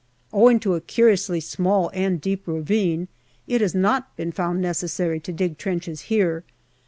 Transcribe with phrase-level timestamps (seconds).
[0.33, 3.07] Owing to a curiously small and deep ravine,
[3.45, 6.43] it has not been found necessary to dig trenches here.